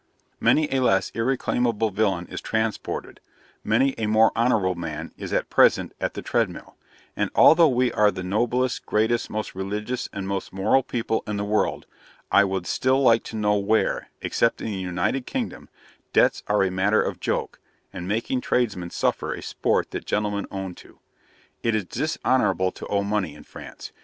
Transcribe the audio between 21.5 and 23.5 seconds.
It is dishonourable to owe money in